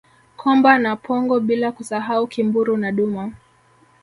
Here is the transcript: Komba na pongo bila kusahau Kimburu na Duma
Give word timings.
Komba 0.37 0.77
na 0.79 0.95
pongo 0.95 1.39
bila 1.39 1.67
kusahau 1.71 2.27
Kimburu 2.27 2.77
na 2.77 2.91
Duma 2.91 3.31